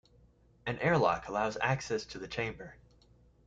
[0.65, 2.73] An airlock allows access to the chamber.